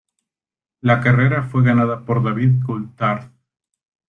La 0.79 0.99
carrera 0.99 1.43
fue 1.43 1.63
ganada 1.63 2.03
por 2.05 2.23
David 2.23 2.63
Coulthard. 2.65 3.29